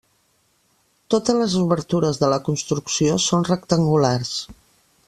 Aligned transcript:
Totes 1.15 1.37
les 1.41 1.53
obertures 1.65 2.21
de 2.25 2.31
la 2.35 2.41
construcció 2.49 3.21
són 3.27 3.47
rectangulars. 3.53 4.35